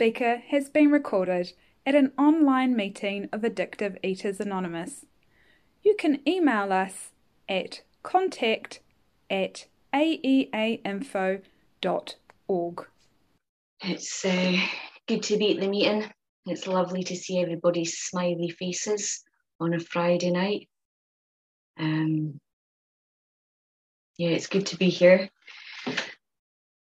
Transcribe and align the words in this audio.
speaker 0.00 0.42
has 0.48 0.70
been 0.70 0.90
recorded 0.90 1.52
at 1.84 1.94
an 1.94 2.10
online 2.16 2.74
meeting 2.74 3.28
of 3.34 3.42
Addictive 3.42 3.98
Eaters 4.02 4.40
Anonymous. 4.40 5.04
You 5.82 5.94
can 5.94 6.26
email 6.26 6.72
us 6.72 7.10
at 7.50 7.82
contact 8.02 8.80
at 9.28 9.66
aeainfo.org. 9.92 11.44
It's 13.82 14.24
uh, 14.24 14.56
good 15.06 15.22
to 15.24 15.36
be 15.36 15.52
at 15.52 15.60
the 15.60 15.68
meeting. 15.68 16.10
It's 16.46 16.66
lovely 16.66 17.04
to 17.04 17.14
see 17.14 17.38
everybody's 17.38 17.98
smiley 17.98 18.48
faces 18.48 19.22
on 19.60 19.74
a 19.74 19.80
Friday 19.80 20.30
night. 20.30 20.70
Um, 21.78 22.40
yeah, 24.16 24.30
it's 24.30 24.46
good 24.46 24.64
to 24.68 24.78
be 24.78 24.88
here. 24.88 25.28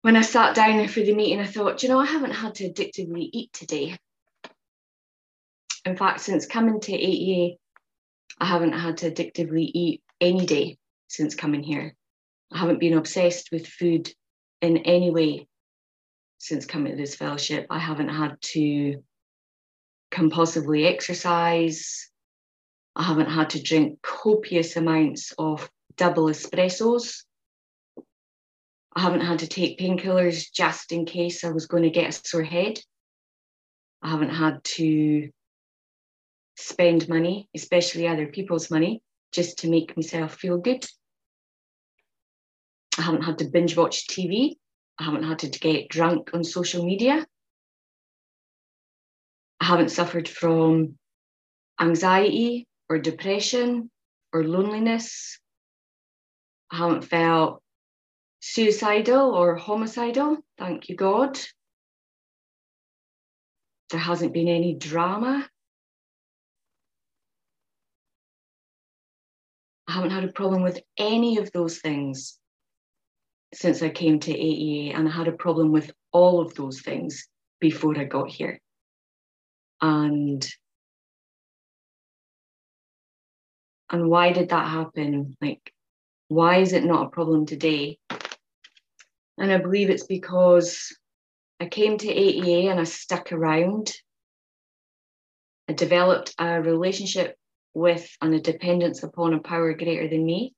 When 0.02 0.16
I 0.16 0.22
sat 0.22 0.56
down 0.56 0.88
for 0.88 1.02
the 1.02 1.14
meeting, 1.14 1.40
I 1.40 1.46
thought, 1.46 1.84
you 1.84 1.90
know, 1.90 2.00
I 2.00 2.06
haven't 2.06 2.32
had 2.32 2.56
to 2.56 2.70
addictively 2.70 3.30
eat 3.32 3.54
today. 3.54 3.98
In 5.86 5.96
fact, 5.96 6.22
since 6.22 6.48
coming 6.48 6.80
to 6.80 6.92
AEA, 6.92 7.58
I 8.40 8.46
haven't 8.46 8.74
had 8.74 8.98
to 8.98 9.12
addictively 9.12 9.70
eat 9.74 10.02
any 10.20 10.46
day 10.46 10.78
since 11.08 11.36
coming 11.36 11.62
here. 11.62 11.96
I 12.52 12.58
haven't 12.58 12.80
been 12.80 12.98
obsessed 12.98 13.52
with 13.52 13.68
food 13.68 14.12
in 14.62 14.78
any 14.78 15.12
way 15.12 15.48
since 16.40 16.66
coming 16.66 16.94
to 16.94 16.98
this 16.98 17.16
fellowship. 17.16 17.68
I 17.70 17.78
haven't 17.78 18.10
had 18.10 18.42
to 18.42 19.04
compulsively 20.12 20.86
exercise. 20.92 22.10
I 22.96 23.04
haven't 23.04 23.30
had 23.30 23.52
to 23.52 23.62
drink 23.62 24.00
copious 24.02 24.76
amounts 24.76 25.32
of 25.38 25.70
double 25.96 26.26
espressos. 26.26 27.24
I 28.94 29.02
haven't 29.02 29.22
had 29.22 29.40
to 29.40 29.48
take 29.48 29.80
painkillers 29.80 30.52
just 30.54 30.92
in 30.92 31.06
case 31.06 31.44
I 31.44 31.52
was 31.52 31.66
going 31.66 31.84
to 31.84 31.90
get 31.90 32.10
a 32.10 32.12
sore 32.12 32.44
head. 32.44 32.80
I 34.02 34.10
haven't 34.10 34.30
had 34.30 34.64
to 34.76 35.30
spend 36.58 37.08
money, 37.08 37.48
especially 37.56 38.08
other 38.08 38.28
people's 38.28 38.70
money, 38.70 39.02
just 39.32 39.60
to 39.60 39.70
make 39.70 39.96
myself 39.96 40.36
feel 40.36 40.58
good. 40.58 40.86
I 42.98 43.04
haven't 43.04 43.24
had 43.24 43.38
to 43.40 43.46
binge 43.46 43.78
watch 43.78 44.08
TV. 44.08 44.58
I 45.00 45.04
haven't 45.06 45.24
had 45.24 45.40
to 45.40 45.50
get 45.50 45.90
drunk 45.90 46.32
on 46.34 46.44
social 46.44 46.86
media. 46.86 47.26
I 49.62 49.66
haven't 49.66 49.90
suffered 49.90 50.28
from 50.28 50.98
anxiety 51.80 52.68
or 52.90 53.00
depression 53.00 53.90
or 54.34 54.44
loneliness. 54.44 55.40
I 56.70 56.78
haven't 56.78 57.04
felt 57.04 57.62
suicidal 58.42 59.34
or 59.36 59.56
homicidal, 59.56 60.38
thank 60.58 60.90
you, 60.90 60.96
God. 60.96 61.40
There 63.92 64.00
hasn't 64.00 64.34
been 64.34 64.48
any 64.48 64.74
drama. 64.76 65.48
I 69.88 69.92
haven't 69.94 70.12
had 70.12 70.24
a 70.24 70.32
problem 70.32 70.64
with 70.64 70.82
any 70.98 71.38
of 71.38 71.52
those 71.52 71.80
things 71.80 72.40
since 73.54 73.84
I 73.84 73.90
came 73.90 74.20
to 74.22 74.32
AEA, 74.32 74.96
and 74.96 75.08
I 75.08 75.12
had 75.12 75.28
a 75.28 75.34
problem 75.34 75.72
with 75.72 75.92
all 76.14 76.42
of 76.42 76.56
those 76.56 76.82
things 76.82 77.28
before 77.60 77.98
I 77.98 78.06
got 78.06 78.30
here. 78.30 78.60
And 79.82 80.48
and 83.90 84.10
why 84.10 84.32
did 84.32 84.50
that 84.50 84.70
happen? 84.70 85.36
Like, 85.42 85.74
why 86.30 86.60
is 86.60 86.72
it 86.72 86.86
not 86.86 87.08
a 87.08 87.10
problem 87.10 87.46
today? 87.46 88.00
And 89.38 89.52
I 89.52 89.58
believe 89.58 89.90
it's 89.90 90.06
because 90.06 90.96
I 91.60 91.68
came 91.68 91.98
to 91.98 92.08
AEA 92.08 92.70
and 92.70 92.80
I 92.80 92.84
stuck 92.84 93.32
around. 93.32 93.94
I 95.70 95.74
developed 95.74 96.34
a 96.40 96.62
relationship 96.62 97.36
with 97.74 98.10
and 98.22 98.34
a 98.34 98.40
dependence 98.40 99.04
upon 99.04 99.34
a 99.34 99.40
power 99.40 99.74
greater 99.74 100.08
than 100.08 100.26
me. 100.26 100.54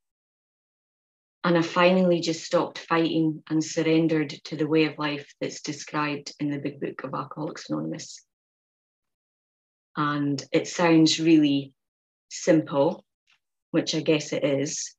And 1.43 1.57
I 1.57 1.61
finally 1.61 2.21
just 2.21 2.43
stopped 2.43 2.79
fighting 2.79 3.43
and 3.49 3.63
surrendered 3.63 4.29
to 4.45 4.55
the 4.55 4.67
way 4.67 4.85
of 4.85 4.97
life 4.97 5.29
that's 5.41 5.61
described 5.61 6.33
in 6.39 6.49
the 6.49 6.57
big 6.57 6.79
book 6.79 7.03
of 7.03 7.13
Alcoholics 7.13 7.69
Anonymous. 7.69 8.25
And 9.97 10.43
it 10.51 10.67
sounds 10.67 11.19
really 11.19 11.73
simple, 12.29 13.03
which 13.71 13.93
I 13.93 13.99
guess 13.99 14.31
it 14.31 14.43
is, 14.43 14.95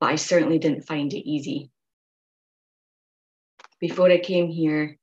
but 0.00 0.10
I 0.10 0.16
certainly 0.16 0.58
didn't 0.58 0.86
find 0.86 1.12
it 1.12 1.28
easy. 1.28 1.70
Before 3.84 4.10
I 4.10 4.16
came 4.16 4.48
here, 4.48 4.96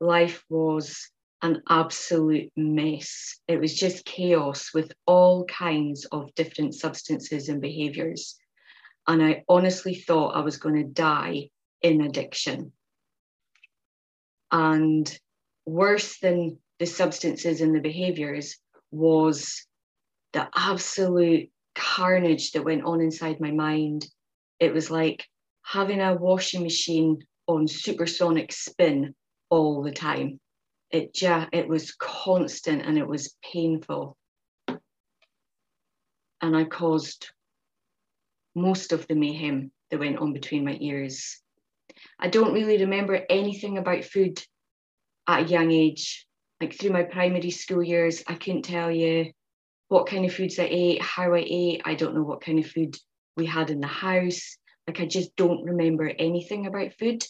life 0.00 0.44
was 0.50 1.10
an 1.40 1.62
absolute 1.66 2.52
mess. 2.58 3.40
It 3.48 3.58
was 3.58 3.74
just 3.74 4.04
chaos 4.04 4.74
with 4.74 4.92
all 5.06 5.46
kinds 5.46 6.04
of 6.12 6.34
different 6.34 6.74
substances 6.74 7.48
and 7.48 7.62
behaviors. 7.62 8.36
And 9.06 9.22
I 9.22 9.44
honestly 9.48 9.94
thought 9.94 10.36
I 10.36 10.40
was 10.40 10.58
going 10.58 10.74
to 10.74 10.84
die 10.84 11.48
in 11.80 12.02
addiction. 12.02 12.72
And 14.52 15.18
worse 15.64 16.18
than 16.18 16.58
the 16.78 16.84
substances 16.84 17.62
and 17.62 17.74
the 17.74 17.80
behaviors 17.80 18.58
was 18.90 19.66
the 20.34 20.46
absolute 20.54 21.48
carnage 21.74 22.52
that 22.52 22.66
went 22.66 22.84
on 22.84 23.00
inside 23.00 23.40
my 23.40 23.52
mind. 23.52 24.06
It 24.60 24.74
was 24.74 24.90
like 24.90 25.26
having 25.62 26.02
a 26.02 26.14
washing 26.14 26.62
machine 26.62 27.20
on 27.48 27.66
supersonic 27.66 28.52
spin 28.52 29.14
all 29.50 29.82
the 29.82 29.90
time. 29.90 30.38
It 30.90 31.14
just 31.14 31.48
it 31.52 31.66
was 31.66 31.92
constant 31.92 32.82
and 32.82 32.96
it 32.96 33.08
was 33.08 33.34
painful. 33.42 34.16
And 36.40 36.56
i 36.56 36.64
caused 36.64 37.30
most 38.54 38.92
of 38.92 39.06
the 39.08 39.14
mayhem 39.14 39.72
that 39.90 39.98
went 39.98 40.18
on 40.18 40.32
between 40.32 40.64
my 40.64 40.76
ears. 40.80 41.40
I 42.18 42.28
don't 42.28 42.52
really 42.52 42.78
remember 42.78 43.24
anything 43.28 43.78
about 43.78 44.04
food 44.04 44.42
at 45.26 45.42
a 45.42 45.48
young 45.48 45.72
age. 45.72 46.26
Like 46.60 46.74
through 46.74 46.90
my 46.90 47.04
primary 47.04 47.50
school 47.50 47.82
years 47.82 48.22
i 48.26 48.34
couldn't 48.34 48.62
tell 48.62 48.90
you 48.90 49.32
what 49.88 50.06
kind 50.06 50.24
of 50.26 50.34
foods 50.34 50.58
i 50.58 50.68
ate 50.70 51.02
how 51.02 51.34
i 51.34 51.44
ate. 51.46 51.82
I 51.84 51.94
don't 51.94 52.14
know 52.14 52.24
what 52.24 52.42
kind 52.42 52.58
of 52.58 52.66
food 52.66 52.96
we 53.36 53.46
had 53.46 53.70
in 53.70 53.80
the 53.80 53.86
house. 53.86 54.58
Like 54.86 55.00
i 55.00 55.06
just 55.06 55.34
don't 55.36 55.64
remember 55.64 56.08
anything 56.18 56.66
about 56.66 56.94
food 56.94 57.24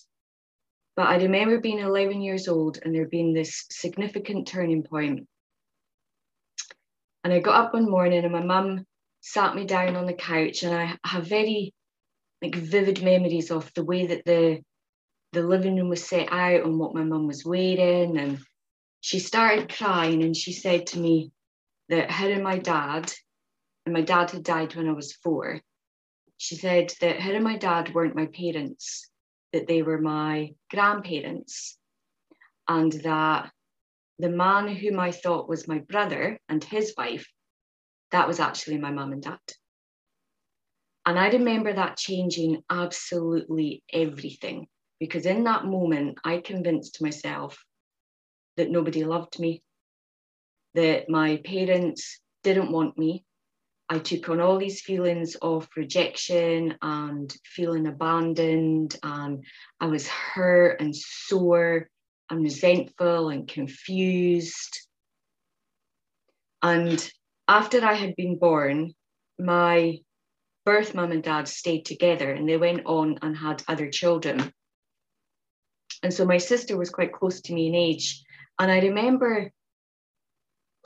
but 0.98 1.06
I 1.06 1.18
remember 1.18 1.60
being 1.60 1.78
11 1.78 2.20
years 2.22 2.48
old 2.48 2.80
and 2.82 2.92
there 2.92 3.06
being 3.06 3.32
this 3.32 3.66
significant 3.70 4.48
turning 4.48 4.82
point. 4.82 5.28
And 7.22 7.32
I 7.32 7.38
got 7.38 7.66
up 7.66 7.72
one 7.72 7.88
morning 7.88 8.24
and 8.24 8.32
my 8.32 8.42
mum 8.42 8.84
sat 9.20 9.54
me 9.54 9.64
down 9.64 9.94
on 9.94 10.06
the 10.06 10.12
couch 10.12 10.64
and 10.64 10.74
I 10.74 10.98
have 11.04 11.24
very 11.24 11.72
like 12.42 12.56
vivid 12.56 13.00
memories 13.00 13.52
of 13.52 13.72
the 13.74 13.84
way 13.84 14.08
that 14.08 14.24
the 14.24 14.60
the 15.30 15.42
living 15.42 15.76
room 15.76 15.88
was 15.88 16.04
set 16.04 16.32
out 16.32 16.64
and 16.64 16.80
what 16.80 16.96
my 16.96 17.04
mum 17.04 17.28
was 17.28 17.44
wearing. 17.44 18.18
And 18.18 18.40
she 19.00 19.20
started 19.20 19.72
crying 19.72 20.24
and 20.24 20.36
she 20.36 20.52
said 20.52 20.88
to 20.88 20.98
me 20.98 21.30
that 21.90 22.10
her 22.10 22.28
and 22.28 22.42
my 22.42 22.58
dad 22.58 23.12
and 23.86 23.92
my 23.92 24.02
dad 24.02 24.32
had 24.32 24.42
died 24.42 24.74
when 24.74 24.88
I 24.88 24.94
was 24.94 25.12
four. 25.12 25.60
She 26.38 26.56
said 26.56 26.92
that 27.00 27.20
her 27.20 27.34
and 27.34 27.44
my 27.44 27.56
dad 27.56 27.94
weren't 27.94 28.16
my 28.16 28.26
parents 28.26 29.08
that 29.52 29.66
they 29.66 29.82
were 29.82 30.00
my 30.00 30.50
grandparents 30.70 31.78
and 32.66 32.92
that 32.92 33.50
the 34.18 34.28
man 34.28 34.68
whom 34.68 34.98
I 34.98 35.12
thought 35.12 35.48
was 35.48 35.68
my 35.68 35.78
brother 35.78 36.38
and 36.48 36.62
his 36.62 36.94
wife, 36.96 37.26
that 38.10 38.26
was 38.26 38.40
actually 38.40 38.78
my 38.78 38.90
mum 38.90 39.12
and 39.12 39.22
dad. 39.22 39.38
And 41.06 41.18
I 41.18 41.30
remember 41.30 41.72
that 41.72 41.96
changing 41.96 42.62
absolutely 42.68 43.82
everything 43.92 44.66
because 45.00 45.24
in 45.24 45.44
that 45.44 45.64
moment, 45.64 46.18
I 46.24 46.38
convinced 46.38 47.00
myself 47.00 47.64
that 48.56 48.70
nobody 48.70 49.04
loved 49.04 49.38
me, 49.38 49.62
that 50.74 51.08
my 51.08 51.36
parents 51.44 52.20
didn't 52.42 52.72
want 52.72 52.98
me, 52.98 53.24
I 53.90 53.98
took 53.98 54.28
on 54.28 54.40
all 54.40 54.58
these 54.58 54.82
feelings 54.82 55.34
of 55.36 55.68
rejection 55.74 56.76
and 56.82 57.34
feeling 57.44 57.86
abandoned, 57.86 58.96
and 59.02 59.44
I 59.80 59.86
was 59.86 60.06
hurt 60.06 60.80
and 60.80 60.94
sore 60.94 61.88
and 62.30 62.42
resentful 62.42 63.30
and 63.30 63.48
confused. 63.48 64.78
And 66.62 67.10
after 67.46 67.82
I 67.82 67.94
had 67.94 68.14
been 68.16 68.38
born, 68.38 68.92
my 69.38 69.98
birth 70.66 70.94
mum 70.94 71.12
and 71.12 71.22
dad 71.22 71.48
stayed 71.48 71.86
together 71.86 72.30
and 72.30 72.46
they 72.46 72.58
went 72.58 72.84
on 72.84 73.18
and 73.22 73.34
had 73.34 73.62
other 73.68 73.88
children. 73.88 74.52
And 76.02 76.12
so 76.12 76.26
my 76.26 76.36
sister 76.36 76.76
was 76.76 76.90
quite 76.90 77.14
close 77.14 77.40
to 77.42 77.54
me 77.54 77.68
in 77.68 77.74
age. 77.74 78.22
And 78.58 78.70
I 78.70 78.80
remember 78.80 79.50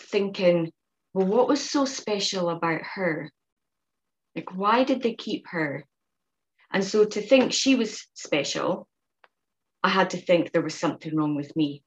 thinking, 0.01 0.71
well, 1.15 1.27
what 1.27 1.49
was 1.49 1.69
so 1.69 1.85
special 1.85 2.49
about 2.49 2.83
her? 2.95 3.31
Like, 4.35 4.57
why 4.57 4.85
did 4.85 5.03
they 5.03 5.15
keep 5.15 5.47
her? 5.49 5.85
And 6.73 6.83
so 6.83 7.05
to 7.05 7.21
think 7.21 7.53
she 7.53 7.75
was 7.75 8.07
special, 8.15 8.89
I 9.83 9.91
had 9.91 10.11
to 10.11 10.17
think 10.17 10.53
there 10.53 10.63
was 10.63 10.75
something 10.75 11.15
wrong 11.15 11.35
with 11.35 11.55
me. 11.55 11.83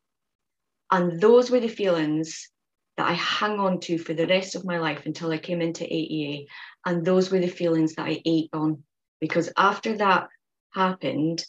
And 0.92 1.20
those 1.20 1.50
were 1.50 1.60
the 1.60 1.68
feelings 1.68 2.50
that 2.98 3.10
I 3.10 3.14
hung 3.14 3.60
on 3.60 3.80
to 3.82 3.98
for 3.98 4.14
the 4.14 4.28
rest 4.28 4.56
of 4.56 4.66
my 4.66 4.78
life 4.78 5.06
until 5.06 5.32
I 5.32 5.40
came 5.40 5.62
into 5.62 5.84
AEA. 5.84 6.46
And 6.86 7.04
those 7.04 7.32
were 7.32 7.40
the 7.40 7.48
feelings 7.48 7.96
that 7.96 8.06
I 8.06 8.22
ate 8.26 8.50
on. 8.54 8.84
Because 9.20 9.52
after 9.58 9.98
that 9.98 10.28
happened, 10.74 11.44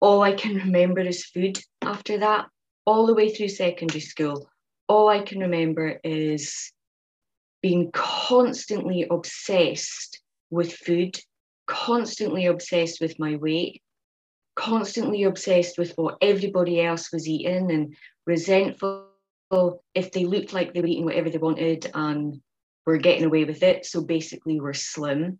all 0.00 0.22
I 0.22 0.32
can 0.32 0.54
remember 0.66 1.00
is 1.00 1.26
food 1.26 1.58
after 1.82 2.18
that, 2.18 2.46
all 2.86 3.06
the 3.06 3.14
way 3.14 3.34
through 3.34 3.48
secondary 3.48 4.00
school. 4.00 4.48
All 4.88 5.08
I 5.08 5.20
can 5.20 5.40
remember 5.40 6.00
is 6.02 6.72
being 7.62 7.90
constantly 7.92 9.06
obsessed 9.10 10.20
with 10.50 10.72
food, 10.72 11.18
constantly 11.66 12.46
obsessed 12.46 13.00
with 13.00 13.18
my 13.18 13.36
weight, 13.36 13.82
constantly 14.54 15.24
obsessed 15.24 15.78
with 15.78 15.92
what 15.96 16.18
everybody 16.20 16.80
else 16.80 17.12
was 17.12 17.28
eating 17.28 17.70
and 17.70 17.96
resentful 18.26 19.06
if 19.94 20.12
they 20.12 20.24
looked 20.24 20.52
like 20.52 20.72
they 20.72 20.80
were 20.80 20.86
eating 20.86 21.04
whatever 21.04 21.30
they 21.30 21.38
wanted 21.38 21.90
and 21.94 22.40
were 22.86 22.98
getting 22.98 23.24
away 23.24 23.44
with 23.44 23.62
it. 23.62 23.86
So 23.86 24.02
basically, 24.02 24.60
we're 24.60 24.74
slim. 24.74 25.38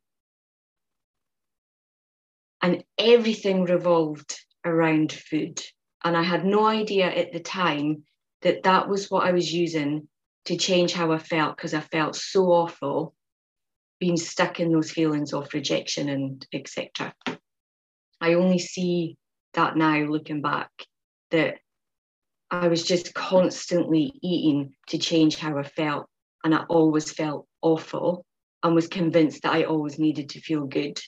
And 2.62 2.84
everything 2.98 3.64
revolved 3.64 4.38
around 4.64 5.12
food. 5.12 5.60
And 6.04 6.16
I 6.16 6.22
had 6.22 6.44
no 6.44 6.66
idea 6.66 7.06
at 7.06 7.32
the 7.32 7.40
time 7.40 8.04
that 8.42 8.64
that 8.64 8.88
was 8.88 9.10
what 9.10 9.26
I 9.26 9.32
was 9.32 9.52
using 9.52 10.08
to 10.48 10.56
change 10.56 10.94
how 10.94 11.12
I 11.12 11.18
felt 11.18 11.56
because 11.56 11.74
I 11.74 11.80
felt 11.80 12.16
so 12.16 12.46
awful 12.46 13.14
being 14.00 14.16
stuck 14.16 14.60
in 14.60 14.72
those 14.72 14.90
feelings 14.90 15.34
of 15.34 15.52
rejection 15.52 16.08
and 16.08 16.46
etc. 16.54 17.14
I 18.18 18.32
only 18.32 18.58
see 18.58 19.18
that 19.52 19.76
now 19.76 19.98
looking 20.04 20.40
back 20.40 20.70
that 21.32 21.58
I 22.50 22.68
was 22.68 22.82
just 22.82 23.12
constantly 23.12 24.18
eating 24.22 24.72
to 24.86 24.96
change 24.96 25.36
how 25.36 25.58
I 25.58 25.64
felt. 25.64 26.06
And 26.42 26.54
I 26.54 26.64
always 26.70 27.12
felt 27.12 27.46
awful 27.60 28.24
and 28.62 28.74
was 28.74 28.88
convinced 28.88 29.42
that 29.42 29.52
I 29.52 29.64
always 29.64 29.98
needed 29.98 30.30
to 30.30 30.40
feel 30.40 30.64
good. 30.64 30.98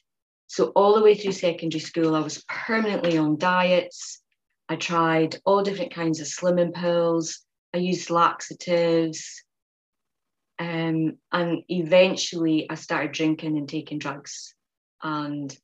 So, 0.49 0.67
all 0.77 0.97
the 0.97 1.03
way 1.03 1.15
through 1.15 1.33
secondary 1.33 1.81
school, 1.81 2.15
I 2.15 2.21
was 2.21 2.45
permanently 2.47 3.17
on 3.17 3.39
diets. 3.39 4.21
I 4.69 4.77
tried 4.77 5.37
all 5.47 5.63
different 5.63 5.95
kinds 5.95 6.21
of 6.21 6.27
slimming 6.27 6.75
pills. 6.75 7.47
I 7.75 7.79
used 7.79 8.11
laxatives. 8.11 9.45
Um, 10.59 11.17
and 11.33 11.63
eventually, 11.69 12.69
I 12.69 12.75
started 12.75 13.13
drinking 13.13 13.57
and 13.57 13.69
taking 13.69 13.99
drugs. 13.99 14.55
And 15.03 15.57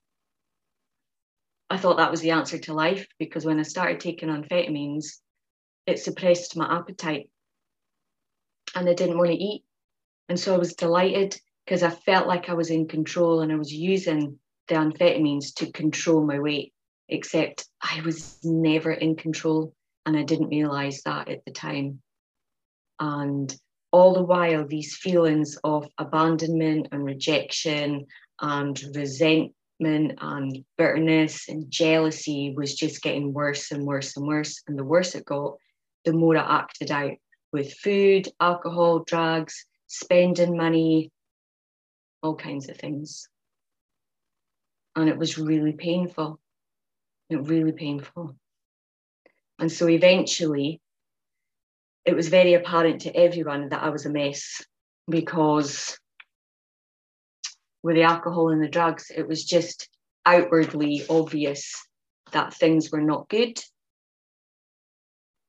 I 1.69 1.77
thought 1.77 1.97
that 1.99 2.11
was 2.11 2.21
the 2.21 2.31
answer 2.31 2.59
to 2.59 2.75
life 2.75 3.07
because 3.19 3.45
when 3.45 3.59
I 3.59 3.65
started 3.65 4.01
taking 4.01 4.29
amphetamines, 4.29 5.19
it 5.87 5.99
suppressed 5.99 6.57
my 6.57 6.79
appetite 6.79 7.29
and 8.75 8.89
I 8.89 8.95
didn't 8.95 9.19
want 9.19 9.31
to 9.31 9.37
eat. 9.37 9.65
And 10.29 10.39
so 10.39 10.55
I 10.55 10.59
was 10.59 10.75
delighted 10.75 11.39
because 11.65 11.83
I 11.83 11.91
felt 11.91 12.27
like 12.27 12.49
I 12.49 12.55
was 12.55 12.71
in 12.71 12.89
control 12.89 13.41
and 13.41 13.53
I 13.53 13.57
was 13.57 13.73
using 13.73 14.39
the 14.69 14.77
amphetamines 14.77 15.55
to 15.57 15.71
control 15.73 16.25
my 16.25 16.39
weight, 16.39 16.73
except 17.09 17.67
I 17.81 18.01
was 18.05 18.39
never 18.45 18.93
in 18.93 19.17
control 19.17 19.75
and 20.07 20.17
I 20.17 20.23
didn't 20.23 20.49
realize 20.49 21.03
that 21.03 21.29
at 21.29 21.45
the 21.45 21.53
time. 21.53 22.01
And 23.01 23.55
all 23.93 24.15
the 24.15 24.23
while, 24.23 24.67
these 24.67 24.97
feelings 24.97 25.59
of 25.65 25.89
abandonment 25.99 26.89
and 26.93 27.05
rejection 27.05 28.07
and 28.41 28.81
resentment 28.95 29.55
and 30.21 30.65
bitterness 30.79 31.49
and 31.49 31.71
jealousy 31.71 32.55
was 32.57 32.75
just 32.75 33.03
getting 33.03 33.33
worse 33.33 33.73
and 33.73 33.85
worse 33.85 34.17
and 34.17 34.27
worse. 34.27 34.63
And 34.67 34.79
the 34.79 34.85
worse 34.85 35.15
it 35.15 35.25
got, 35.25 35.57
the 36.05 36.13
more 36.13 36.37
I 36.37 36.61
acted 36.61 36.91
out 36.91 37.17
with 37.53 37.75
food, 37.75 38.29
alcohol, 38.41 39.01
drugs, 39.01 39.67
spending 39.89 40.57
money, 40.57 41.11
all 42.23 42.37
kinds 42.37 42.69
of 42.69 42.77
things. 42.77 43.29
And 44.95 45.09
it 45.09 45.19
was 45.19 45.37
really 45.37 45.73
painful. 45.73 46.41
It 47.29 47.37
really 47.49 47.73
painful. 47.73 48.37
And 49.59 49.71
so 49.71 49.89
eventually, 49.89 50.81
it 52.05 52.15
was 52.15 52.29
very 52.29 52.55
apparent 52.55 53.03
to 53.03 53.17
everyone 53.17 53.71
that 53.71 53.83
I 53.83 53.89
was 53.89 54.07
a 54.07 54.11
mess 54.11 54.65
because 55.09 55.99
with 57.83 57.97
the 57.97 58.03
alcohol 58.03 58.51
and 58.51 58.63
the 58.63 58.69
drugs, 58.69 59.11
it 59.15 59.27
was 59.27 59.45
just 59.45 59.89
outwardly 60.25 61.05
obvious 61.09 61.87
that 62.33 62.55
things 62.55 62.91
were 62.91 63.01
not 63.01 63.29
good. 63.29 63.59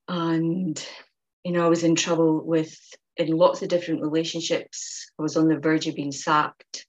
And 0.08 0.84
you 1.48 1.54
know 1.54 1.66
i 1.66 1.70
was 1.70 1.84
in 1.84 1.96
trouble 1.96 2.46
with 2.46 2.78
in 3.16 3.30
lots 3.30 3.62
of 3.62 3.70
different 3.70 4.02
relationships. 4.02 5.10
I 5.18 5.24
was 5.24 5.38
on 5.38 5.48
the 5.48 5.58
verge 5.58 5.88
of 5.88 5.96
being 5.96 6.12
sacked. 6.12 6.86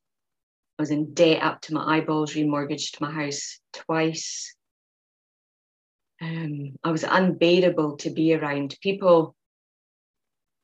I 0.78 0.82
was 0.82 0.90
in 0.90 1.14
debt 1.14 1.42
up 1.42 1.60
to 1.62 1.74
my 1.74 1.96
eyeballs 1.96 2.34
remortgaged 2.34 3.00
my 3.00 3.10
house 3.10 3.60
twice 3.72 4.54
um, 6.20 6.72
i 6.84 6.90
was 6.90 7.04
unbearable 7.04 7.96
to 7.96 8.10
be 8.10 8.34
around 8.34 8.76
people 8.82 9.34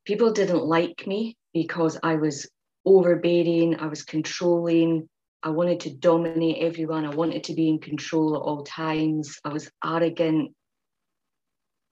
people 0.04 0.32
didn't 0.32 0.64
like 0.64 1.06
me 1.06 1.36
because 1.52 1.98
i 2.02 2.16
was 2.16 2.48
overbearing 2.84 3.78
i 3.80 3.86
was 3.86 4.02
controlling 4.02 5.08
I 5.46 5.50
wanted 5.50 5.80
to 5.80 5.94
dominate 5.94 6.62
everyone. 6.62 7.04
I 7.04 7.14
wanted 7.14 7.44
to 7.44 7.54
be 7.54 7.68
in 7.68 7.78
control 7.78 8.34
at 8.34 8.40
all 8.40 8.62
times. 8.62 9.38
I 9.44 9.50
was 9.50 9.70
arrogant 9.84 10.52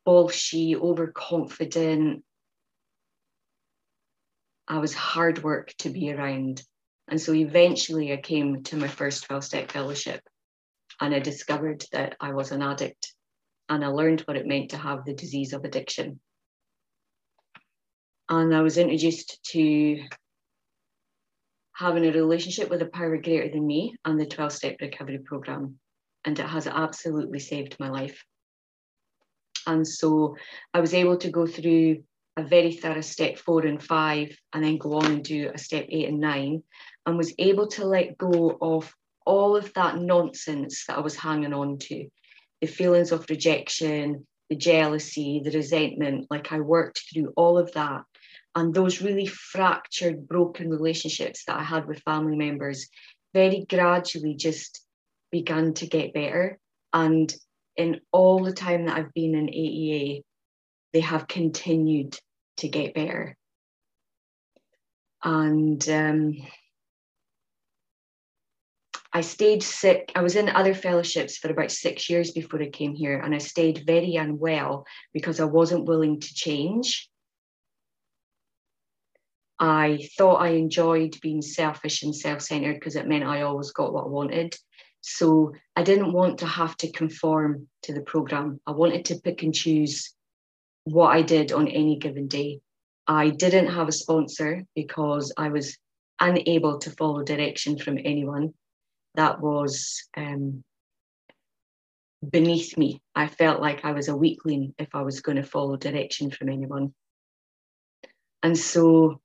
bolshy, 0.06 0.74
overconfident. 0.74 2.24
I 4.66 4.78
was 4.78 4.94
hard 4.94 5.42
work 5.42 5.74
to 5.80 5.90
be 5.90 6.12
around. 6.12 6.62
And 7.08 7.20
so 7.20 7.34
eventually 7.34 8.12
I 8.12 8.16
came 8.16 8.62
to 8.64 8.76
my 8.76 8.88
first 8.88 9.24
12 9.24 9.44
step 9.44 9.70
fellowship 9.70 10.22
and 11.00 11.14
I 11.14 11.18
discovered 11.18 11.84
that 11.92 12.16
I 12.20 12.32
was 12.32 12.52
an 12.52 12.62
addict 12.62 13.12
and 13.68 13.84
I 13.84 13.88
learned 13.88 14.22
what 14.22 14.36
it 14.36 14.46
meant 14.46 14.70
to 14.70 14.76
have 14.76 15.04
the 15.04 15.14
disease 15.14 15.52
of 15.52 15.64
addiction. 15.64 16.20
And 18.28 18.54
I 18.54 18.62
was 18.62 18.78
introduced 18.78 19.38
to 19.52 20.02
having 21.74 22.06
a 22.06 22.12
relationship 22.12 22.70
with 22.70 22.82
a 22.82 22.86
power 22.86 23.16
greater 23.16 23.50
than 23.50 23.66
me 23.66 23.96
and 24.04 24.20
the 24.20 24.26
12 24.26 24.52
step 24.52 24.76
recovery 24.80 25.18
program. 25.18 25.78
And 26.24 26.38
it 26.38 26.46
has 26.46 26.66
absolutely 26.66 27.40
saved 27.40 27.76
my 27.80 27.88
life. 27.88 28.22
And 29.66 29.86
so 29.86 30.36
I 30.72 30.80
was 30.80 30.94
able 30.94 31.16
to 31.18 31.30
go 31.30 31.46
through 31.46 32.04
a 32.36 32.42
very 32.42 32.72
thorough 32.72 33.02
step 33.02 33.36
four 33.38 33.66
and 33.66 33.82
five, 33.82 34.36
and 34.52 34.64
then 34.64 34.78
go 34.78 34.94
on 34.94 35.06
and 35.06 35.24
do 35.24 35.50
a 35.52 35.58
step 35.58 35.86
eight 35.88 36.08
and 36.08 36.20
nine, 36.20 36.62
and 37.04 37.18
was 37.18 37.34
able 37.38 37.66
to 37.68 37.84
let 37.84 38.16
go 38.16 38.56
of 38.60 38.92
all 39.26 39.56
of 39.56 39.72
that 39.74 39.98
nonsense 39.98 40.86
that 40.86 40.96
I 40.96 41.00
was 41.00 41.14
hanging 41.14 41.52
on 41.52 41.78
to 41.78 42.08
the 42.62 42.68
feelings 42.68 43.10
of 43.10 43.26
rejection, 43.28 44.24
the 44.48 44.56
jealousy, 44.56 45.42
the 45.44 45.50
resentment. 45.50 46.28
Like 46.30 46.52
I 46.52 46.60
worked 46.60 47.02
through 47.12 47.32
all 47.36 47.58
of 47.58 47.72
that. 47.72 48.04
And 48.54 48.72
those 48.72 49.02
really 49.02 49.26
fractured, 49.26 50.28
broken 50.28 50.70
relationships 50.70 51.44
that 51.46 51.58
I 51.58 51.64
had 51.64 51.86
with 51.86 52.02
family 52.04 52.36
members 52.36 52.88
very 53.34 53.66
gradually 53.68 54.34
just 54.34 54.86
began 55.32 55.74
to 55.74 55.86
get 55.86 56.14
better. 56.14 56.58
And 56.92 57.34
in 57.76 58.00
all 58.12 58.44
the 58.44 58.52
time 58.52 58.86
that 58.86 58.96
I've 58.96 59.12
been 59.12 59.34
in 59.34 59.46
AEA, 59.46 60.22
they 60.92 61.00
have 61.00 61.26
continued 61.26 62.16
to 62.58 62.68
get 62.68 62.94
better. 62.94 63.36
And 65.24 65.88
um, 65.88 66.36
I 69.12 69.20
stayed 69.20 69.62
sick. 69.62 70.10
I 70.14 70.22
was 70.22 70.36
in 70.36 70.48
other 70.48 70.74
fellowships 70.74 71.36
for 71.36 71.50
about 71.50 71.70
six 71.70 72.08
years 72.08 72.30
before 72.30 72.62
I 72.62 72.70
came 72.70 72.94
here, 72.94 73.18
and 73.18 73.34
I 73.34 73.38
stayed 73.38 73.84
very 73.86 74.16
unwell 74.16 74.86
because 75.12 75.38
I 75.38 75.44
wasn't 75.44 75.84
willing 75.84 76.20
to 76.20 76.34
change. 76.34 77.10
I 79.58 80.08
thought 80.16 80.36
I 80.36 80.50
enjoyed 80.50 81.20
being 81.20 81.42
selfish 81.42 82.02
and 82.02 82.16
self 82.16 82.40
centered 82.40 82.74
because 82.74 82.96
it 82.96 83.06
meant 83.06 83.24
I 83.24 83.42
always 83.42 83.70
got 83.70 83.92
what 83.92 84.04
I 84.04 84.08
wanted. 84.08 84.56
So 85.02 85.52
I 85.76 85.82
didn't 85.82 86.12
want 86.12 86.38
to 86.38 86.46
have 86.46 86.76
to 86.78 86.90
conform 86.90 87.68
to 87.82 87.92
the 87.92 88.00
program. 88.00 88.60
I 88.66 88.70
wanted 88.70 89.04
to 89.06 89.20
pick 89.20 89.42
and 89.42 89.54
choose 89.54 90.14
what 90.84 91.08
I 91.08 91.22
did 91.22 91.52
on 91.52 91.68
any 91.68 91.98
given 91.98 92.28
day. 92.28 92.60
I 93.06 93.30
didn't 93.30 93.68
have 93.68 93.88
a 93.88 93.92
sponsor 93.92 94.64
because 94.74 95.32
I 95.36 95.48
was 95.48 95.76
unable 96.18 96.78
to 96.78 96.90
follow 96.90 97.22
direction 97.22 97.78
from 97.78 97.98
anyone. 97.98 98.54
That 99.14 99.40
was 99.40 100.08
um, 100.16 100.64
beneath 102.28 102.78
me. 102.78 103.02
I 103.14 103.26
felt 103.26 103.60
like 103.60 103.84
I 103.84 103.92
was 103.92 104.08
a 104.08 104.16
weakling 104.16 104.74
if 104.78 104.94
I 104.94 105.02
was 105.02 105.20
going 105.20 105.36
to 105.36 105.42
follow 105.42 105.76
direction 105.76 106.30
from 106.30 106.48
anyone. 106.48 106.94
And 108.42 108.58
so 108.58 109.20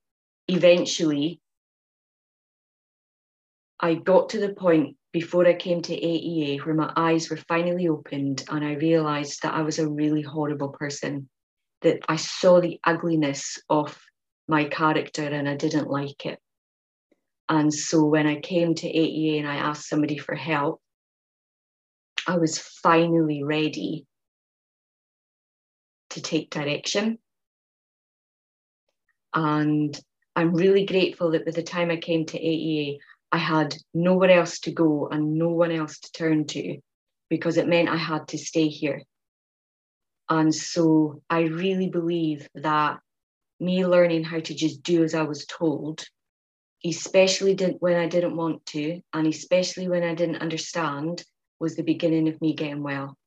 eventually, 0.48 1.40
I 3.80 3.96
got 3.96 4.30
to 4.30 4.40
the 4.40 4.54
point 4.54 4.98
before 5.12 5.48
I 5.48 5.54
came 5.54 5.82
to 5.84 5.96
AEA 5.96 6.66
where 6.66 6.76
my 6.76 6.92
eyes 6.96 7.30
were 7.30 7.38
finally 7.38 7.88
opened 7.88 8.44
and 8.50 8.64
I 8.64 8.74
realized 8.74 9.44
that 9.44 9.54
I 9.54 9.62
was 9.62 9.80
a 9.80 9.90
really 9.90 10.22
horrible 10.22 10.70
person 10.70 11.30
that 11.82 12.00
I 12.08 12.16
saw 12.16 12.60
the 12.60 12.80
ugliness 12.84 13.60
of 13.70 14.00
my 14.48 14.66
character 14.66 15.24
and 15.24 15.48
I 15.48 15.56
didn't 15.56 15.90
like 15.90 16.26
it. 16.26 16.40
And 17.50 17.74
so 17.74 18.04
when 18.04 18.28
I 18.28 18.40
came 18.40 18.76
to 18.76 18.88
AEA 18.88 19.40
and 19.40 19.48
I 19.48 19.56
asked 19.56 19.88
somebody 19.88 20.18
for 20.18 20.36
help, 20.36 20.82
I 22.28 22.38
was 22.38 22.58
finally 22.60 23.44
ready 23.44 24.06
to 26.10 26.22
take 26.22 26.50
direction. 26.50 27.20
And 29.34 29.98
I'm 30.36 30.54
really 30.54 30.86
grateful 30.86 31.32
that 31.32 31.46
by 31.46 31.52
the 31.52 31.64
time 31.64 31.90
I 31.90 31.98
came 31.98 32.26
to 32.26 32.40
AEA, 32.40 32.98
I 33.32 33.38
had 33.38 33.76
nowhere 33.94 34.32
else 34.32 34.60
to 34.62 34.72
go 34.72 35.08
and 35.10 35.38
no 35.38 35.50
one 35.50 35.72
else 35.72 36.00
to 36.00 36.12
turn 36.12 36.48
to 36.48 36.80
because 37.30 37.58
it 37.58 37.68
meant 37.68 37.90
I 37.90 37.98
had 37.98 38.28
to 38.30 38.38
stay 38.38 38.68
here. 38.68 39.02
And 40.30 40.54
so 40.54 41.22
I 41.30 41.42
really 41.42 41.90
believe 41.90 42.48
that 42.56 43.00
me 43.60 43.86
learning 43.86 44.24
how 44.24 44.40
to 44.40 44.54
just 44.54 44.84
do 44.84 45.04
as 45.04 45.14
I 45.14 45.24
was 45.24 45.46
told, 45.46 46.06
especially 46.88 47.56
when 47.80 47.96
I 47.96 48.08
didn't 48.08 48.36
want 48.36 48.66
to, 48.68 49.02
and 49.14 49.28
especially 49.28 49.88
when 49.88 50.04
I 50.04 50.16
didn't 50.16 50.42
understand, 50.42 51.24
was 51.60 51.76
the 51.76 51.84
beginning 51.84 52.28
of 52.28 52.40
me 52.42 52.54
getting 52.54 52.84
well. 52.84 53.18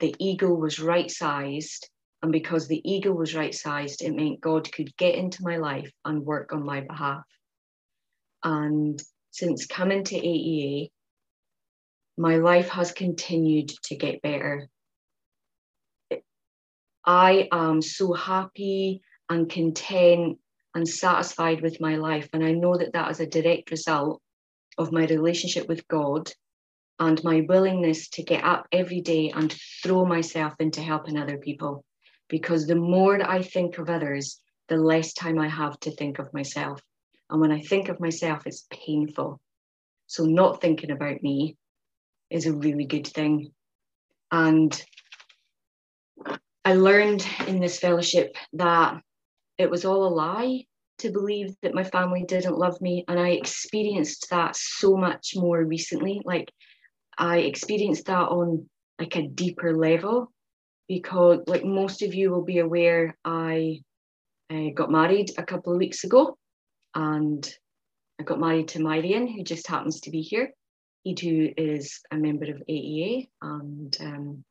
The 0.00 0.14
ego 0.18 0.52
was 0.52 0.78
right 0.78 1.10
sized. 1.10 1.88
And 2.22 2.32
because 2.32 2.66
the 2.66 2.82
ego 2.90 3.12
was 3.12 3.34
right 3.34 3.54
sized, 3.54 4.02
it 4.02 4.14
meant 4.14 4.40
God 4.40 4.70
could 4.72 4.96
get 4.96 5.14
into 5.14 5.42
my 5.42 5.56
life 5.56 5.90
and 6.04 6.24
work 6.24 6.52
on 6.52 6.64
my 6.64 6.80
behalf. 6.80 7.22
And 8.42 9.00
since 9.30 9.66
coming 9.66 10.04
to 10.04 10.16
AEA, 10.16 10.90
my 12.16 12.36
life 12.36 12.68
has 12.70 12.92
continued 12.92 13.68
to 13.84 13.96
get 13.96 14.22
better. 14.22 14.68
I 17.04 17.48
am 17.52 17.80
so 17.80 18.12
happy 18.12 19.02
and 19.30 19.48
content 19.48 20.38
and 20.78 20.88
satisfied 20.88 21.60
with 21.60 21.80
my 21.80 21.96
life. 21.96 22.28
And 22.32 22.44
I 22.44 22.52
know 22.52 22.76
that 22.78 22.92
that 22.92 23.10
is 23.10 23.18
a 23.18 23.26
direct 23.26 23.72
result 23.72 24.22
of 24.78 24.92
my 24.92 25.04
relationship 25.06 25.68
with 25.68 25.86
God 25.88 26.30
and 27.00 27.22
my 27.24 27.44
willingness 27.48 28.08
to 28.10 28.22
get 28.22 28.44
up 28.44 28.66
every 28.70 29.00
day 29.00 29.30
and 29.34 29.52
throw 29.82 30.04
myself 30.04 30.54
into 30.60 30.80
helping 30.80 31.18
other 31.18 31.36
people. 31.36 31.84
Because 32.28 32.66
the 32.66 32.76
more 32.76 33.20
I 33.28 33.42
think 33.42 33.78
of 33.78 33.90
others, 33.90 34.40
the 34.68 34.76
less 34.76 35.12
time 35.14 35.38
I 35.40 35.48
have 35.48 35.80
to 35.80 35.90
think 35.90 36.20
of 36.20 36.32
myself. 36.32 36.80
And 37.28 37.40
when 37.40 37.50
I 37.50 37.60
think 37.60 37.88
of 37.88 37.98
myself, 37.98 38.46
it's 38.46 38.66
painful. 38.70 39.40
So, 40.06 40.24
not 40.24 40.60
thinking 40.60 40.92
about 40.92 41.22
me 41.22 41.56
is 42.30 42.46
a 42.46 42.52
really 42.52 42.84
good 42.84 43.06
thing. 43.06 43.50
And 44.30 44.80
I 46.64 46.74
learned 46.74 47.26
in 47.48 47.58
this 47.58 47.80
fellowship 47.80 48.36
that 48.52 49.02
it 49.58 49.70
was 49.70 49.84
all 49.84 50.06
a 50.06 50.14
lie 50.14 50.64
to 50.98 51.10
believe 51.10 51.54
that 51.62 51.74
my 51.74 51.84
family 51.84 52.24
didn't 52.24 52.58
love 52.58 52.80
me. 52.80 53.04
And 53.08 53.18
I 53.18 53.30
experienced 53.30 54.28
that 54.30 54.56
so 54.56 54.96
much 54.96 55.34
more 55.36 55.62
recently. 55.64 56.20
Like, 56.24 56.52
I 57.16 57.38
experienced 57.38 58.06
that 58.06 58.28
on 58.28 58.68
like 58.98 59.16
a 59.16 59.26
deeper 59.26 59.76
level 59.76 60.32
because, 60.88 61.40
like 61.46 61.64
most 61.64 62.02
of 62.02 62.14
you 62.14 62.30
will 62.30 62.44
be 62.44 62.58
aware, 62.58 63.16
I 63.24 63.80
uh, 64.50 64.70
got 64.74 64.90
married 64.90 65.32
a 65.36 65.42
couple 65.42 65.72
of 65.72 65.78
weeks 65.78 66.04
ago, 66.04 66.36
and 66.94 67.48
I 68.20 68.24
got 68.24 68.40
married 68.40 68.68
to 68.68 68.80
Marion, 68.80 69.26
who 69.26 69.42
just 69.42 69.66
happens 69.68 70.00
to 70.02 70.10
be 70.10 70.22
here. 70.22 70.52
He 71.04 71.14
too 71.14 71.52
is 71.56 72.00
a 72.10 72.16
member 72.16 72.50
of 72.50 72.62
AEA, 72.68 73.28
and 73.42 73.96
um, 74.00 74.44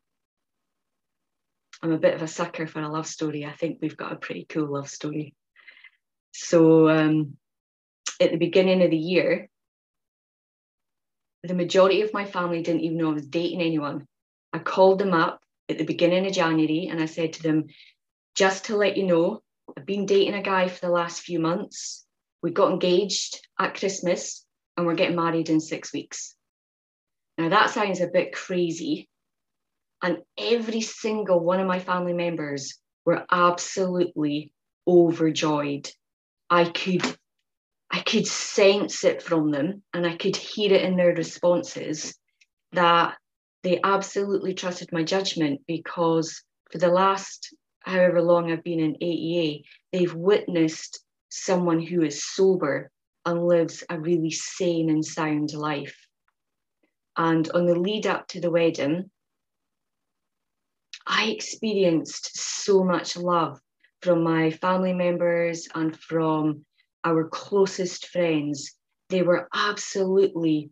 I'm 1.82 1.92
a 1.92 1.98
bit 1.98 2.16
of 2.16 2.22
a 2.22 2.27
sucker 2.27 2.68
for 2.68 2.82
a 2.82 2.89
love 2.89 3.08
story. 3.08 3.46
I 3.46 3.54
think 3.54 3.80
we've 3.82 3.98
got 3.98 4.13
a 4.13 4.18
pretty 4.18 4.46
cool 4.48 4.72
love 4.72 4.89
story. 4.89 5.36
So 6.39 6.88
um, 6.88 7.36
at 8.22 8.32
the 8.32 8.38
beginning 8.38 8.84
of 8.84 8.91
the 8.91 8.98
year, 8.98 9.50
the 11.44 11.56
majority 11.56 12.01
of 12.01 12.13
my 12.13 12.25
family 12.25 12.62
didn't 12.62 12.82
even 12.82 12.98
know 12.98 13.10
I 13.10 13.13
was 13.13 13.25
dating 13.25 13.62
anyone. 13.62 14.06
I 14.53 14.60
called 14.60 15.00
them 15.00 15.13
up 15.13 15.41
at 15.67 15.79
the 15.79 15.84
beginning 15.84 16.27
of 16.27 16.34
January 16.34 16.89
and 16.91 17.01
I 17.01 17.06
said 17.06 17.34
to 17.34 17.44
them, 17.44 17.65
just 18.36 18.65
to 18.65 18.77
let 18.77 18.98
you 18.98 19.08
know, 19.08 19.41
I've 19.75 19.88
been 19.88 20.06
dating 20.06 20.36
a 20.36 20.44
guy 20.44 20.67
for 20.67 20.86
the 20.86 20.91
last 20.91 21.22
few 21.22 21.39
months. 21.39 22.06
We 22.44 22.51
got 22.51 22.72
engaged 22.72 23.46
at 23.60 23.74
Christmas 23.74 24.46
and 24.77 24.86
we're 24.86 24.94
getting 24.94 25.15
married 25.15 25.50
in 25.50 25.60
six 25.60 25.91
weeks. 25.91 26.36
Now, 27.39 27.50
that 27.50 27.72
sounds 27.72 28.00
a 28.00 28.08
bit 28.08 28.32
crazy. 28.32 29.10
And 30.03 30.20
every 30.38 30.82
single 30.82 31.39
one 31.39 31.60
of 31.60 31.67
my 31.67 31.79
family 31.79 32.13
members 32.13 32.79
were 33.06 33.25
absolutely 33.32 34.53
overjoyed. 34.88 35.89
I 36.50 36.66
could 36.66 37.04
I 37.89 38.01
could 38.01 38.27
sense 38.27 39.04
it 39.04 39.22
from 39.22 39.51
them 39.51 39.84
and 39.94 40.06
I 40.06 40.16
could 40.16 40.36
hear 40.36 40.74
it 40.74 40.82
in 40.82 40.98
their 40.98 41.13
responses 41.13 42.16
that 42.74 43.18
they 43.63 43.80
absolutely 43.84 44.54
trusted 44.54 44.92
my 44.92 45.04
judgment 45.04 45.62
because 45.68 46.44
for 46.72 46.77
the 46.77 46.89
last 46.89 47.54
however 47.80 48.22
long 48.22 48.51
I've 48.51 48.63
been 48.63 48.80
in 48.80 48.96
AEA, 48.96 49.63
they've 49.92 50.13
witnessed 50.13 51.04
someone 51.30 51.82
who 51.82 52.01
is 52.04 52.24
sober 52.24 52.92
and 53.25 53.46
lives 53.46 53.84
a 53.89 54.00
really 54.00 54.32
sane 54.32 54.89
and 54.89 55.04
sound 55.04 55.54
life. 55.54 56.08
And 57.16 57.50
on 57.51 57.66
the 57.66 57.75
lead 57.75 58.06
up 58.06 58.27
to 58.30 58.42
the 58.42 58.51
wedding, 58.51 59.10
I 61.06 61.27
experienced 61.27 62.38
so 62.38 62.84
much 62.84 63.18
love 63.18 63.60
from 64.01 64.24
my 64.24 64.51
family 64.51 64.94
members 64.94 65.68
and 65.74 65.98
from 65.98 66.66
our 67.04 67.27
closest 67.27 68.08
friends, 68.08 68.74
they 69.10 69.22
were 69.22 69.48
absolutely 69.54 70.70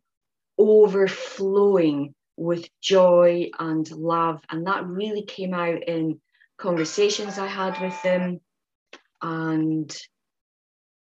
overflowing 0.58 2.14
with 2.38 2.68
joy 2.82 3.50
and 3.60 3.90
love. 3.92 4.42
And 4.50 4.68
that 4.68 4.86
really 4.86 5.24
came 5.24 5.54
out 5.54 5.84
in 5.88 6.20
conversations 6.58 7.38
I 7.38 7.48
had 7.48 7.82
with 7.82 8.02
them 8.04 8.40
and 9.22 9.96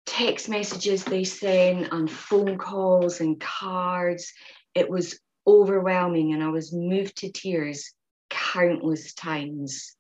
text 0.06 0.48
messages 0.48 1.04
they 1.04 1.24
sent 1.24 1.92
and 1.92 2.10
phone 2.10 2.56
calls 2.56 3.20
and 3.20 3.40
cards. 3.40 4.32
It 4.74 4.88
was 4.88 5.18
overwhelming 5.46 6.32
and 6.32 6.42
I 6.42 6.48
was 6.48 6.72
moved 6.72 7.18
to 7.18 7.30
tears 7.30 7.92
countless 8.30 9.14
times. 9.14 9.94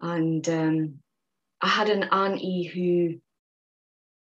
And 0.00 0.46
um, 0.48 0.98
I 1.60 1.68
had 1.68 1.88
an 1.88 2.04
auntie 2.04 2.64
who 2.64 3.20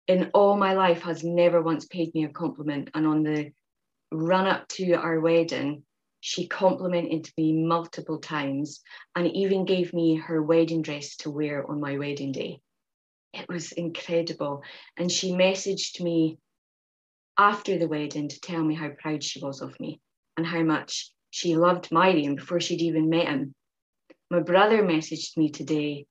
in 0.07 0.31
all 0.33 0.57
my 0.57 0.73
life 0.73 1.03
has 1.03 1.23
never 1.23 1.61
once 1.61 1.85
paid 1.85 2.13
me 2.13 2.25
a 2.25 2.29
compliment. 2.29 2.89
And 2.93 3.07
on 3.07 3.23
the 3.23 3.51
run 4.11 4.47
up 4.47 4.67
to 4.69 4.93
our 4.93 5.19
wedding, 5.19 5.83
she 6.19 6.47
complimented 6.47 7.29
me 7.37 7.53
multiple 7.53 8.19
times 8.19 8.81
and 9.15 9.27
even 9.27 9.65
gave 9.65 9.93
me 9.93 10.15
her 10.15 10.41
wedding 10.41 10.81
dress 10.81 11.17
to 11.17 11.29
wear 11.29 11.69
on 11.69 11.79
my 11.79 11.97
wedding 11.97 12.31
day. 12.31 12.59
It 13.33 13.47
was 13.49 13.71
incredible. 13.71 14.63
And 14.97 15.11
she 15.11 15.31
messaged 15.31 16.01
me 16.01 16.37
after 17.37 17.77
the 17.77 17.87
wedding 17.87 18.27
to 18.29 18.39
tell 18.39 18.63
me 18.63 18.75
how 18.75 18.89
proud 18.89 19.23
she 19.23 19.41
was 19.41 19.61
of 19.61 19.77
me 19.79 19.99
and 20.37 20.45
how 20.45 20.63
much 20.63 21.11
she 21.31 21.55
loved 21.55 21.91
Marion 21.91 22.35
before 22.35 22.59
she'd 22.59 22.81
even 22.81 23.09
met 23.09 23.27
him. 23.27 23.53
My 24.29 24.39
brother 24.39 24.83
messaged 24.83 25.35
me 25.35 25.49
today 25.49 26.05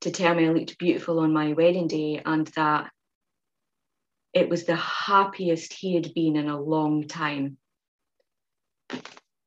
to 0.00 0.10
tell 0.10 0.34
me 0.34 0.46
I 0.46 0.52
looked 0.52 0.78
beautiful 0.78 1.20
on 1.20 1.32
my 1.32 1.52
wedding 1.52 1.88
day 1.88 2.20
and 2.24 2.46
that 2.48 2.90
it 4.32 4.48
was 4.48 4.64
the 4.64 4.76
happiest 4.76 5.72
he 5.72 5.94
had 5.94 6.12
been 6.14 6.36
in 6.36 6.48
a 6.48 6.60
long 6.60 7.08
time. 7.08 7.56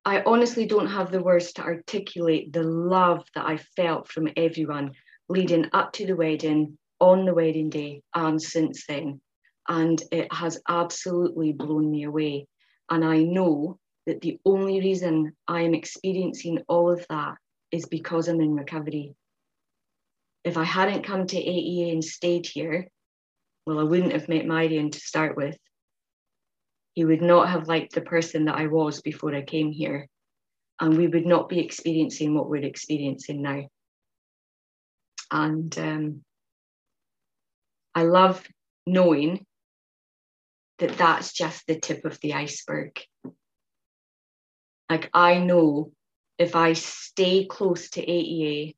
I 0.04 0.24
honestly 0.26 0.66
don't 0.66 0.88
have 0.88 1.12
the 1.12 1.22
words 1.22 1.54
to 1.54 1.62
articulate 1.62 2.52
the 2.52 2.64
love 2.64 3.24
that 3.36 3.46
I 3.46 3.58
felt 3.58 4.08
from 4.08 4.30
everyone 4.36 4.94
leading 5.28 5.68
up 5.74 5.94
to 5.94 6.08
the 6.08 6.16
wedding, 6.16 6.80
on 7.00 7.26
the 7.26 7.34
wedding 7.34 7.70
day, 7.70 8.02
and 8.16 8.42
since 8.42 8.86
then. 8.88 9.22
And 9.68 10.02
it 10.12 10.34
has 10.34 10.60
absolutely 10.68 11.54
blown 11.54 11.92
me 11.92 12.04
away. 12.04 12.48
And 12.90 13.06
I 13.06 13.22
know 13.22 13.78
that 14.08 14.22
the 14.22 14.40
only 14.44 14.80
reason 14.80 15.34
I 15.48 15.62
am 15.62 15.76
experiencing 15.76 16.64
all 16.68 16.92
of 16.92 17.06
that 17.10 17.36
is 17.72 17.86
because 17.86 18.28
I'm 18.28 18.42
in 18.42 18.56
recovery 18.56 19.14
if 20.44 20.58
I 20.58 20.64
hadn't 20.64 21.04
come 21.04 21.28
to 21.28 21.38
AEA 21.38 21.92
and 21.92 22.04
stayed 22.04 22.46
here, 22.46 22.88
well, 23.66 23.80
I 23.80 23.84
wouldn't 23.84 24.14
have 24.14 24.30
met 24.30 24.46
Marion 24.46 24.92
to 24.92 25.00
start 25.00 25.36
with. 25.36 25.58
He 26.94 27.06
would 27.06 27.22
not 27.22 27.50
have 27.50 27.68
liked 27.68 27.94
the 27.94 28.02
person 28.02 28.46
that 28.46 28.58
I 28.58 28.68
was 28.68 29.02
before 29.02 29.36
I 29.36 29.42
came 29.42 29.72
here. 29.72 30.08
And 30.80 30.98
we 30.98 31.08
would 31.08 31.26
not 31.26 31.50
be 31.50 31.60
experiencing 31.60 32.34
what 32.34 32.50
we're 32.50 32.64
experiencing 32.64 33.42
now. 33.42 33.68
And 35.30 35.78
um, 35.78 36.24
I 37.94 38.04
love 38.04 38.44
knowing 38.88 39.46
that 40.80 40.98
that's 40.98 41.34
just 41.34 41.68
the 41.68 41.80
tip 41.80 42.06
of 42.06 42.18
the 42.22 42.34
iceberg. 42.34 43.00
Like, 44.90 45.10
I 45.14 45.40
know 45.40 45.92
if 46.38 46.56
I 46.56 46.74
stay 46.74 47.46
close 47.46 47.90
to 47.92 48.06
AEA 48.06 48.76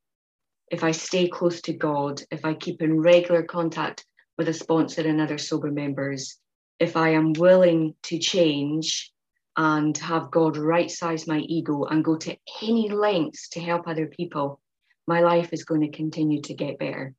if 0.72 0.82
I 0.82 0.90
stay 0.90 1.28
close 1.28 1.60
to 1.62 1.74
God, 1.74 2.22
if 2.30 2.46
I 2.46 2.54
keep 2.54 2.80
in 2.80 2.98
regular 2.98 3.42
contact 3.42 4.06
with 4.38 4.48
a 4.48 4.54
sponsor 4.54 5.02
and 5.06 5.20
other 5.20 5.36
sober 5.36 5.70
members, 5.70 6.38
if 6.80 6.96
I 6.96 7.10
am 7.10 7.34
willing 7.34 7.94
to 8.04 8.18
change 8.18 9.12
and 9.54 9.96
have 9.98 10.30
God 10.30 10.56
right 10.56 10.90
size 10.90 11.28
my 11.28 11.40
ego 11.40 11.84
and 11.84 12.02
go 12.02 12.16
to 12.16 12.36
any 12.62 12.88
lengths 12.88 13.50
to 13.50 13.60
help 13.60 13.86
other 13.86 14.06
people, 14.06 14.60
my 15.06 15.20
life 15.20 15.52
is 15.52 15.64
going 15.64 15.82
to 15.82 15.90
continue 15.90 16.40
to 16.40 16.54
get 16.54 16.78
better. 16.78 17.14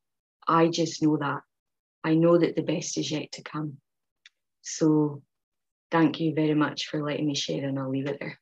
I 0.47 0.67
just 0.69 1.03
know 1.03 1.17
that. 1.17 1.41
I 2.03 2.15
know 2.15 2.39
that 2.39 2.55
the 2.55 2.63
best 2.63 2.97
is 2.97 3.11
yet 3.11 3.31
to 3.33 3.43
come. 3.43 3.77
So 4.63 5.21
thank 5.91 6.19
you 6.19 6.33
very 6.33 6.55
much 6.55 6.87
for 6.87 7.03
letting 7.03 7.27
me 7.27 7.35
share, 7.35 7.67
and 7.67 7.77
I'll 7.77 7.91
leave 7.91 8.07
it 8.07 8.19
there. 8.19 8.39